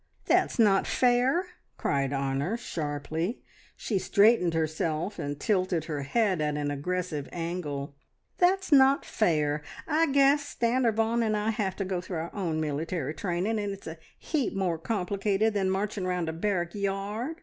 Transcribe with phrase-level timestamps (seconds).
[0.25, 1.45] "That's not fair!"
[1.77, 3.43] cried Honor sharply.
[3.77, 7.95] She straightened herself and tilted her head at an aggressive angle.
[8.39, 9.61] "That's not fair.
[9.87, 13.73] I guess Stanor Vaughan and I have to go through our own military training, and
[13.73, 17.35] it's a heap more complicated than marching round a barrack yard!